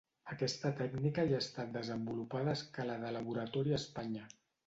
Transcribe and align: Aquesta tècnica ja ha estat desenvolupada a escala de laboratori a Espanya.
Aquesta 0.35 0.69
tècnica 0.79 1.25
ja 1.31 1.35
ha 1.39 1.41
estat 1.45 1.69
desenvolupada 1.75 2.53
a 2.55 2.59
escala 2.61 2.97
de 3.05 3.13
laboratori 3.19 3.75
a 3.77 3.81
Espanya. 3.83 4.27